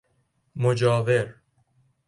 مجاور 0.57 1.35